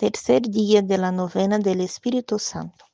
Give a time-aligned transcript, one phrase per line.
[0.00, 2.86] Tercer día de la novena del Espíritu Santo.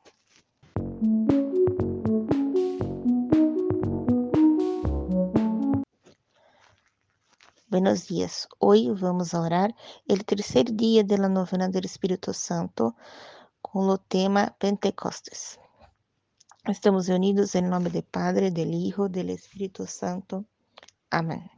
[7.68, 8.48] Buenos días.
[8.58, 9.72] Hoy vamos orar
[10.08, 12.96] el tercer día de la novena del Espíritu Santo
[13.62, 15.60] con el tema Pentecostes.
[16.64, 20.44] Estamos unidos en nombre del Padre, del Hijo, del Espíritu Santo.
[21.10, 21.48] Amén.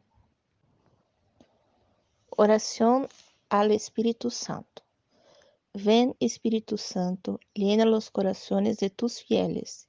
[2.29, 3.09] Oración
[3.49, 4.83] al Espíritu Santo.
[5.75, 9.89] Ven, Espíritu Santo, llena los corazones de tus fieles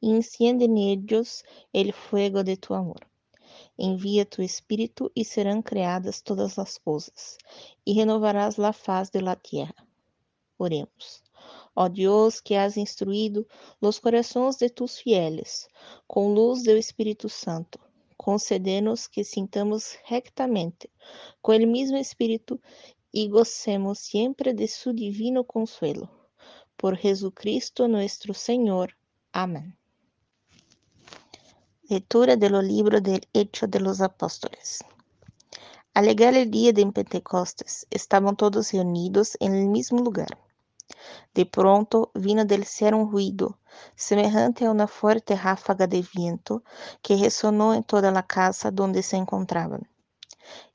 [0.00, 3.08] y enciende en ellos el fuego de tu amor.
[3.76, 7.38] Envía tu Espíritu y serán creadas todas las cosas,
[7.84, 9.86] y renovarás la faz de la tierra.
[10.58, 11.24] Oremos.
[11.74, 13.46] Ó Dios, que has instruído
[13.80, 15.68] los corazones de tus fieles
[16.06, 17.80] com luz do Espírito Santo,
[18.16, 20.88] concede-nos que sintamos rectamente
[21.42, 22.60] com o mesmo Espírito
[23.16, 26.10] y gocemos siempre de su divino consuelo.
[26.76, 28.96] Por Jesucristo nuestro Señor.
[29.30, 29.78] Amén.
[31.88, 34.80] Lectura de los libros del Hecho de los Apóstoles.
[35.94, 40.36] Al llegar el día de Pentecostes, estaban todos reunidos en el mismo lugar.
[41.34, 43.60] De pronto vino del cielo un ruido,
[43.94, 46.64] semejante a una fuerte ráfaga de viento,
[47.00, 49.88] que resonó en toda la casa donde se encontraban.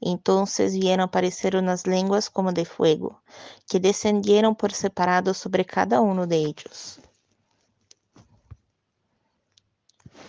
[0.02, 3.22] Entonces vieron aparecer unas lenguas como de fuego,
[3.68, 7.00] que descendieron por separado sobre cada uno de ellos.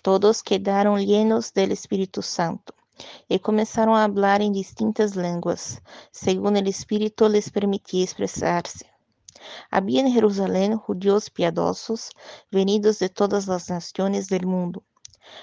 [0.03, 2.75] Todos quedaron llenos del Espíritu Santo
[3.29, 8.91] y comenzaron a hablar en distintas lenguas, según el Espíritu les permitía expresarse.
[9.71, 12.11] Había en Jerusalén judíos piadosos,
[12.51, 14.85] venidos de todas las naciones del mundo.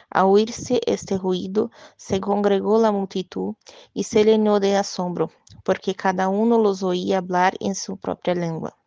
[0.09, 3.55] Al oírse este ruido, se congregó la multitud
[3.93, 5.31] y se llenó de asombro,
[5.63, 8.77] porque cada uno los oía hablar en su propia lengua.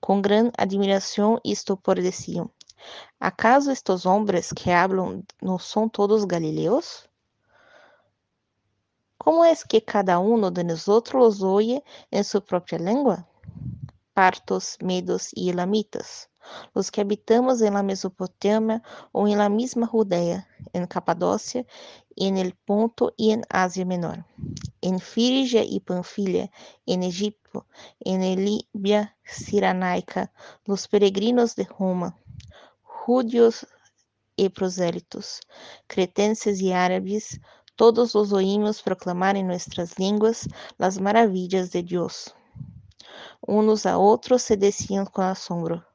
[0.00, 2.52] Con gran admiración y estupor decían,
[3.18, 7.08] ¿acaso estos hombres que hablan no son todos galileos?
[9.18, 13.28] ¿Cómo es que cada uno de nosotros los oye en su propia lengua?
[14.14, 16.30] Partos, medos y elamitas
[16.74, 18.82] los que habitamos en la Mesopotamia
[19.12, 21.66] o en la misma Judea, en Capadocia,
[22.16, 24.24] en el Ponto y en Asia Menor,
[24.80, 26.50] en Frigia y Panfilia,
[26.86, 27.66] en Egipto,
[28.00, 30.32] en Libia Ciranaica,
[30.64, 32.16] los peregrinos de Roma,
[32.82, 33.66] judíos
[34.36, 35.40] y prosélitos,
[35.86, 37.40] cretenses y árabes,
[37.76, 40.48] todos los oímos proclamar en nuestras lenguas
[40.78, 42.34] las maravillas de Dios.
[43.40, 45.87] Unos a otros se decían con asombro,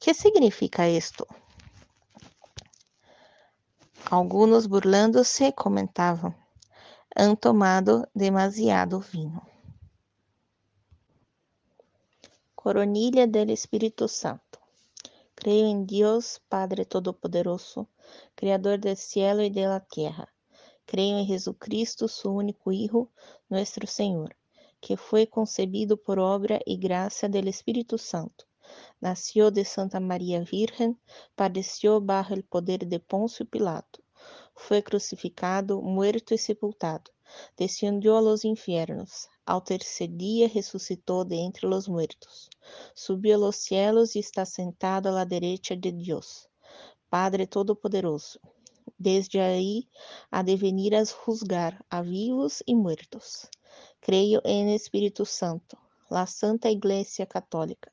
[0.00, 1.26] ¿Qué significa esto?
[4.08, 6.36] Algunos burlándose comentavam:
[7.16, 9.42] han tomado demasiado vino.
[12.54, 14.60] Coronilla del Espíritu Santo.
[15.34, 17.88] Creo en Dios Padre Todopoderoso,
[18.36, 20.32] Creador del cielo y de la tierra.
[20.86, 23.10] Creo en Jesucristo, su único Hijo,
[23.48, 24.36] nuestro Señor,
[24.80, 28.47] que fue concebido por obra y gracia del Espíritu Santo
[29.00, 31.00] Nació de Santa María Virgen,
[31.36, 34.00] padeció bajo el poder de Poncio Pilato,
[34.54, 37.12] fue crucificado, muerto y sepultado,
[37.56, 42.50] descendió a los infiernos, al tercer día resucitó de entre los muertos,
[42.92, 46.50] subió a los cielos y está sentado a la derecha de Dios,
[47.08, 48.40] Padre Todopoderoso.
[48.98, 49.88] Desde ahí
[50.30, 53.48] ha de venir a juzgar a vivos y muertos.
[54.00, 55.78] Creio en Espíritu Santo,
[56.10, 57.92] la Santa Iglesia Católica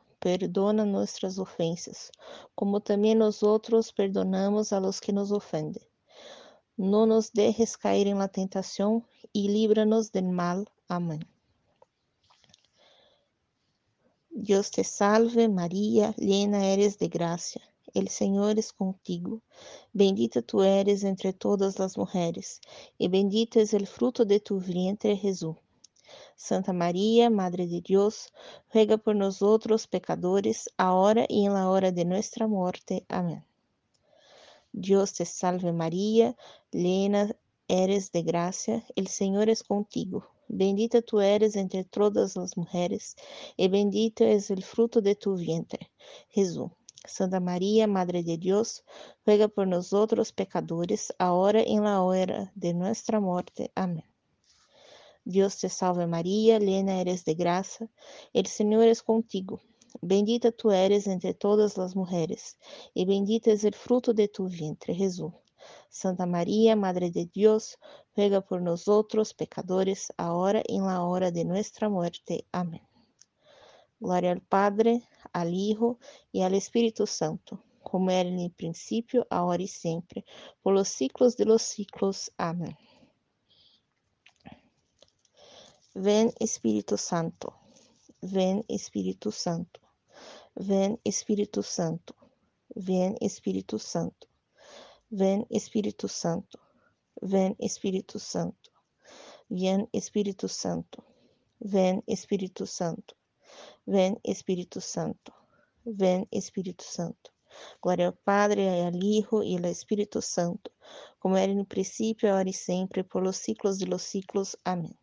[0.21, 2.11] perdona nuestras ofensas,
[2.53, 5.83] como también nosotros perdonamos a los que nos ofenden.
[6.77, 9.03] No nos dejes caer en la tentación
[9.33, 10.69] y líbranos del mal.
[10.87, 11.27] Amén.
[14.29, 17.61] Dios te salve María, llena eres de gracia.
[17.93, 19.41] El Señor es contigo.
[19.91, 22.61] Bendita tú eres entre todas las mujeres,
[22.97, 25.57] y bendito es el fruto de tu vientre Jesús.
[26.43, 28.33] Santa María, Madre de Dios,
[28.73, 33.05] ruega por nosotros pecadores, ahora y en la hora de nuestra muerte.
[33.09, 33.45] Amén.
[34.71, 36.35] Dios te salve María,
[36.71, 37.29] llena
[37.67, 40.31] eres de gracia, el Señor es contigo.
[40.47, 43.15] Bendita tú eres entre todas las mujeres,
[43.55, 45.91] y bendito es el fruto de tu vientre,
[46.29, 46.71] Jesús.
[47.05, 48.83] Santa María, Madre de Dios,
[49.27, 53.71] ruega por nosotros pecadores, ahora y en la hora de nuestra muerte.
[53.75, 54.10] Amén.
[55.23, 57.89] Dios te salve María, llena eres de gracia,
[58.33, 59.61] el Señor es contigo.
[60.01, 62.57] Bendita tú eres entre todas las mujeres,
[62.93, 65.33] y bendito es el fruto de tu vientre, Jesús.
[65.89, 67.77] Santa María, Madre de Dios,
[68.15, 72.47] ruega por nosotros pecadores, ahora y en la hora de nuestra muerte.
[72.51, 72.81] Amén.
[73.99, 75.03] Gloria al Padre,
[75.33, 75.99] al Hijo
[76.31, 80.25] y al Espíritu Santo, como era en el principio, ahora y siempre,
[80.63, 82.31] por los siglos de los siglos.
[82.37, 82.75] Amén.
[85.93, 87.53] Ven Espíritu Santo,
[88.21, 89.81] ven Espíritu Santo,
[90.55, 92.15] ven Espíritu Santo,
[92.73, 94.27] ven Espíritu Santo,
[95.09, 96.59] ven Espíritu Santo,
[97.21, 98.71] ven Espíritu Santo,
[99.49, 101.03] ven Espíritu Santo,
[101.59, 103.15] ven Espíritu Santo,
[103.85, 105.33] ven Espíritu Santo,
[105.83, 107.31] ven Espíritu Santo.
[107.81, 110.71] Glória ao Padre, ao Hijo e ao Espírito Santo,
[111.19, 114.57] como era no princípio, agora e sempre, por los siglos de los siglos.
[114.63, 115.00] Amém.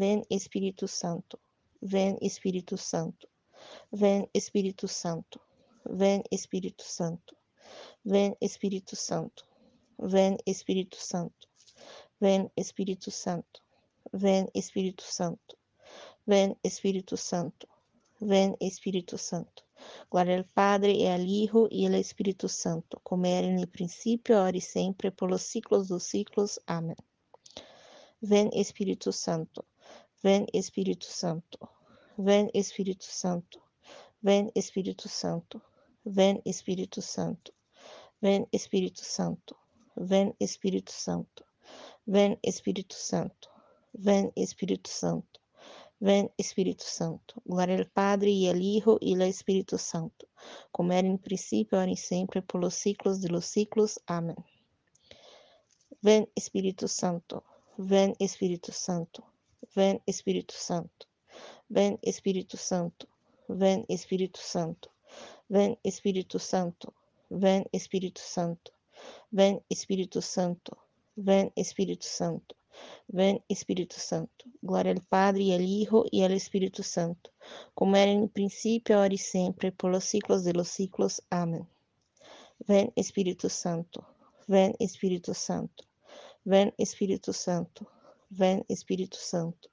[0.00, 1.40] Ven Espírito Santo,
[1.80, 3.26] ven Espírito Santo,
[3.90, 5.40] ven Espírito Santo,
[5.84, 7.34] ven Espírito Santo,
[8.04, 9.44] ven Espírito Santo,
[9.98, 11.48] ven Espírito Santo,
[12.20, 13.60] ven Espírito Santo,
[14.12, 15.56] ven Espírito Santo,
[16.24, 17.66] ven Espírito Santo,
[18.20, 19.64] ven Espírito Santo.
[20.08, 24.56] Glória ao Padre e ao Hijo e ao Espírito Santo, como era no princípio, agora
[24.56, 26.60] e sempre, por los siglos dos siglos.
[26.68, 26.94] Amém.
[28.20, 29.64] Ven Espírito Santo,
[30.20, 31.58] Ven Espírito Santo,
[32.16, 33.62] ven Espírito Santo,
[34.20, 35.62] ven Espírito Santo,
[36.04, 37.52] ven Espírito Santo,
[38.20, 39.56] ven Espírito Santo,
[39.94, 41.44] ven Espírito Santo,
[42.04, 43.48] ven Espírito Santo,
[43.92, 45.40] ven Espírito Santo,
[46.00, 47.40] ven Espírito Santo.
[47.46, 50.26] Glória ao Padre e ao Hijo e ao Espírito Santo,
[50.72, 54.00] como era no princípio, agora e sempre, por los siglos de los siglos.
[54.04, 54.36] Amém.
[56.02, 57.44] Ven Espírito Santo,
[57.76, 59.22] ven Espírito Santo.
[59.74, 61.06] Ven Espírito Santo.
[61.68, 63.08] Ven Espírito Santo.
[63.48, 64.90] Ven Espírito Santo.
[65.48, 66.92] Ven Espírito Santo.
[67.30, 68.72] Ven Espírito Santo.
[69.30, 70.76] Ven Espírito Santo.
[71.16, 72.56] Ven Espírito Santo.
[73.08, 74.44] Ven Espírito Santo.
[74.62, 77.30] Glória ao Padre e ao Hijo e ao Espírito Santo,
[77.74, 81.20] como era no princípio, agora e sempre, por los siglos de los siglos.
[81.30, 81.66] Amém.
[82.66, 84.04] Ven Espírito Santo.
[84.46, 85.84] Ven Espírito Santo.
[86.44, 87.86] Ven Espírito Santo.
[88.30, 89.70] Vem Espírito Santo.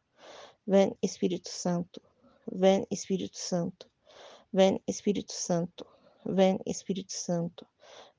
[0.66, 2.02] Vem Espírito Santo.
[2.52, 3.90] Vem Espírito Santo.
[4.54, 5.86] Vem Espírito Santo.
[6.26, 7.68] Vem Espírito Santo.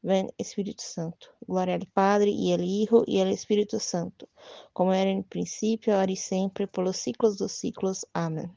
[0.02, 1.34] Vem Espírito Santo.
[1.48, 4.28] Glória ao Padre e ao Hijo e ao Espírito Santo,
[4.72, 8.04] como era no princípio, agora e sempre, pelos ciclos dos ciclos.
[8.12, 8.50] Amém.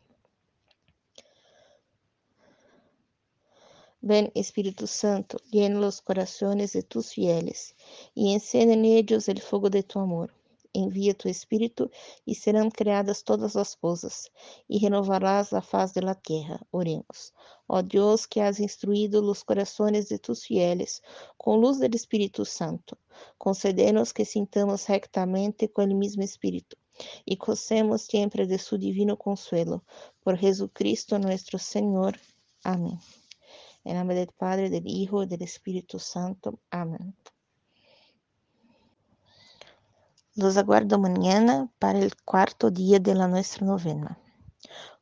[4.02, 7.76] Ven Espíritu Santo, llena los corazones de tus fieles
[8.14, 10.39] y enciende en ellos el fuego de tu amor.
[10.74, 11.90] Envia tu Espírito
[12.26, 14.30] e serão criadas todas as coisas,
[14.70, 16.60] e renovarás a faz de la tierra.
[16.72, 17.34] Oremos.
[17.68, 21.02] Ó Deus, que has instruído os corações de tus fieles
[21.38, 22.98] com luz do Espírito Santo,
[23.38, 26.78] concedemos que sintamos rectamente com o mesmo Espírito
[27.26, 29.82] e gocemos sempre de su divino consuelo.
[30.22, 32.20] Por Jesucristo nosso Senhor.
[32.64, 32.98] Amém.
[33.86, 36.60] Em nome do Padre, do Hijo e do Espírito Santo.
[36.70, 37.14] Amém.
[40.40, 44.18] Los aguardo mañana para el cuarto día de la nuestra novena.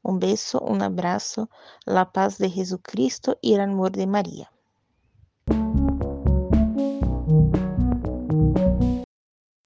[0.01, 1.51] Un beso, un abrazo,
[1.85, 4.51] la paz de Jesucristo y el amor de María.